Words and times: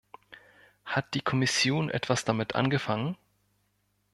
Hat 0.83 1.13
die 1.13 1.21
Kommission 1.21 1.91
etwas 1.91 2.25
damit 2.25 2.55
angefangen? 2.55 3.17